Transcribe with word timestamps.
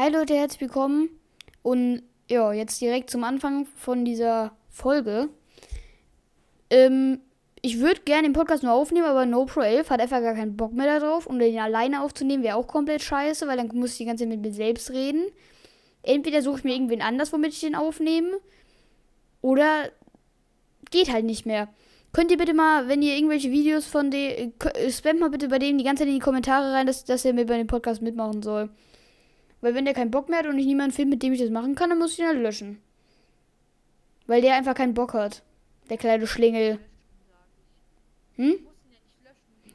Hi 0.00 0.10
Leute, 0.10 0.36
herzlich 0.36 0.60
willkommen. 0.60 1.08
Und 1.62 2.04
ja, 2.30 2.52
jetzt 2.52 2.80
direkt 2.80 3.10
zum 3.10 3.24
Anfang 3.24 3.66
von 3.74 4.04
dieser 4.04 4.52
Folge. 4.70 5.28
Ähm, 6.70 7.18
ich 7.62 7.80
würde 7.80 8.02
gerne 8.02 8.28
den 8.28 8.32
Podcast 8.32 8.62
nur 8.62 8.74
aufnehmen, 8.74 9.06
aber 9.06 9.22
NoPro11 9.22 9.90
hat 9.90 10.00
einfach 10.00 10.20
gar 10.20 10.34
keinen 10.34 10.56
Bock 10.56 10.72
mehr 10.72 11.00
darauf. 11.00 11.26
Und 11.26 11.40
den 11.40 11.58
alleine 11.58 12.04
aufzunehmen 12.04 12.44
wäre 12.44 12.54
auch 12.54 12.68
komplett 12.68 13.02
scheiße, 13.02 13.48
weil 13.48 13.56
dann 13.56 13.72
muss 13.74 13.90
ich 13.90 13.98
die 13.98 14.04
ganze 14.04 14.22
Zeit 14.22 14.28
mit 14.28 14.40
mir 14.40 14.52
selbst 14.52 14.92
reden. 14.92 15.32
Entweder 16.04 16.42
suche 16.42 16.58
ich 16.58 16.64
mir 16.64 16.74
irgendwen 16.74 17.02
anders, 17.02 17.32
womit 17.32 17.54
ich 17.54 17.60
den 17.60 17.74
aufnehme. 17.74 18.38
Oder 19.40 19.90
geht 20.92 21.12
halt 21.12 21.24
nicht 21.24 21.44
mehr. 21.44 21.66
Könnt 22.12 22.30
ihr 22.30 22.38
bitte 22.38 22.54
mal, 22.54 22.86
wenn 22.86 23.02
ihr 23.02 23.16
irgendwelche 23.16 23.50
Videos 23.50 23.86
von 23.86 24.12
den. 24.12 24.52
Spamt 24.90 25.18
mal 25.18 25.30
bitte 25.30 25.48
bei 25.48 25.58
dem 25.58 25.76
die 25.76 25.82
ganze 25.82 26.02
Zeit 26.02 26.08
in 26.08 26.14
die 26.14 26.20
Kommentare 26.20 26.72
rein, 26.72 26.86
dass, 26.86 27.04
dass 27.04 27.24
er 27.24 27.32
mir 27.32 27.46
bei 27.46 27.58
dem 27.58 27.66
Podcast 27.66 28.00
mitmachen 28.00 28.44
soll. 28.44 28.70
Weil 29.60 29.74
wenn 29.74 29.84
der 29.84 29.94
keinen 29.94 30.10
Bock 30.10 30.28
mehr 30.28 30.38
hat 30.38 30.46
und 30.46 30.58
ich 30.58 30.66
niemanden 30.66 30.94
finde, 30.94 31.14
mit 31.14 31.22
dem 31.22 31.32
ich 31.32 31.40
das 31.40 31.50
machen 31.50 31.74
kann, 31.74 31.90
dann 31.90 31.98
muss 31.98 32.12
ich 32.12 32.20
ihn 32.20 32.26
halt 32.26 32.38
löschen. 32.38 32.80
Weil 34.26 34.42
der 34.42 34.54
einfach 34.54 34.74
keinen 34.74 34.94
Bock 34.94 35.14
hat. 35.14 35.42
Der 35.90 35.96
kleine 35.96 36.26
Schlingel. 36.26 36.78
Hm? 38.36 38.56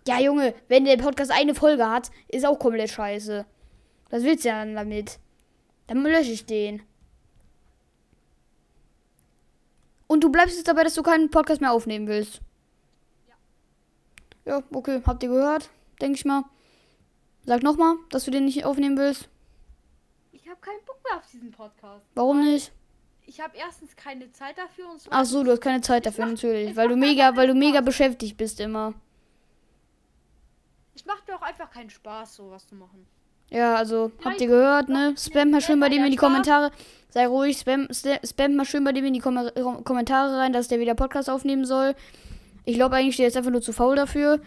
Ja, 0.07 0.19
Junge, 0.19 0.53
wenn 0.67 0.85
der 0.85 0.97
Podcast 0.97 1.31
eine 1.31 1.55
Folge 1.55 1.89
hat, 1.89 2.11
ist 2.27 2.45
auch 2.45 2.59
komplett 2.59 2.89
scheiße. 2.89 3.45
Was 4.09 4.23
willst 4.23 4.45
du 4.45 4.49
denn 4.49 4.75
damit? 4.75 5.19
Dann 5.87 6.03
lösche 6.03 6.31
ich 6.31 6.45
den. 6.45 6.81
Und 10.07 10.23
du 10.23 10.29
bleibst 10.29 10.55
jetzt 10.55 10.67
dabei, 10.67 10.83
dass 10.83 10.93
du 10.93 11.03
keinen 11.03 11.29
Podcast 11.29 11.61
mehr 11.61 11.71
aufnehmen 11.71 12.07
willst. 12.07 12.41
Ja. 14.45 14.53
Ja, 14.53 14.63
okay. 14.71 15.01
Habt 15.05 15.23
ihr 15.23 15.29
gehört? 15.29 15.69
Denke 16.01 16.17
ich 16.17 16.25
mal. 16.25 16.43
Sag 17.45 17.63
nochmal, 17.63 17.95
dass 18.11 18.25
du 18.25 18.31
den 18.31 18.45
nicht 18.45 18.65
aufnehmen 18.65 18.97
willst. 18.97 19.29
Ich 20.63 20.69
keinen 20.69 20.85
Bock 20.85 20.99
mehr 21.03 21.17
auf 21.17 21.29
diesen 21.29 21.51
Podcast. 21.51 22.05
Warum 22.15 22.43
nicht? 22.43 22.71
Ich 23.25 23.41
habe 23.41 23.55
erstens 23.57 23.95
keine 23.95 24.31
Zeit 24.31 24.57
dafür 24.57 24.91
und 24.91 25.01
Ach 25.09 25.25
so, 25.25 25.43
du 25.43 25.51
hast 25.51 25.61
keine 25.61 25.81
Zeit 25.81 26.05
dafür 26.05 26.25
natürlich, 26.25 26.75
weil 26.75 26.87
du 26.87 26.95
mega, 26.95 27.35
weil 27.35 27.47
du 27.47 27.53
mega 27.53 27.81
beschäftigt 27.81 28.37
bist 28.37 28.59
immer. 28.59 28.93
Es 30.95 31.05
macht 31.05 31.27
mir 31.27 31.35
auch 31.35 31.41
einfach 31.41 31.69
keinen 31.69 31.89
Spaß, 31.89 32.35
sowas 32.35 32.67
zu 32.67 32.75
machen. 32.75 33.05
Ja, 33.49 33.75
also 33.75 34.11
habt 34.23 34.39
ihr 34.39 34.47
gehört, 34.47 34.89
ne? 34.89 35.15
Spam 35.17 35.51
mal 35.51 35.61
schön 35.61 35.79
bei 35.79 35.89
dem 35.89 36.03
in 36.03 36.11
die 36.11 36.17
Kommentare. 36.17 36.71
Sei 37.09 37.27
ruhig, 37.27 37.57
spam, 37.57 37.87
spam 37.91 38.55
mal 38.55 38.65
schön 38.65 38.83
bei 38.83 38.93
dem 38.93 39.05
in 39.05 39.13
die 39.13 39.19
Kom 39.19 39.49
Kommentare 39.83 40.37
rein, 40.37 40.53
dass 40.53 40.69
der 40.69 40.79
wieder 40.79 40.95
Podcast 40.95 41.29
aufnehmen 41.29 41.65
soll. 41.65 41.93
Ich 42.65 42.75
glaube 42.75 42.95
eigentlich, 42.95 43.17
der 43.17 43.27
ist 43.27 43.37
einfach 43.37 43.51
nur 43.51 43.61
zu 43.61 43.73
faul 43.73 43.95
dafür. 43.95 44.39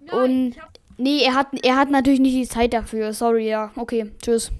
Nein, 0.00 0.20
Und 0.22 0.48
ich 0.50 0.62
nee, 0.98 1.22
er 1.22 1.34
hat 1.34 1.48
er 1.64 1.76
hat 1.76 1.90
natürlich 1.90 2.20
nicht 2.20 2.34
die 2.36 2.48
Zeit 2.48 2.72
dafür. 2.72 3.12
Sorry, 3.12 3.48
ja. 3.48 3.72
Okay, 3.76 4.12
tschüss. 4.22 4.52